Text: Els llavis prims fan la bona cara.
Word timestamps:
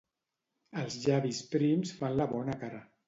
Els 0.83 0.97
llavis 1.03 1.41
prims 1.53 1.93
fan 2.01 2.17
la 2.21 2.29
bona 2.33 2.57
cara. 2.65 2.81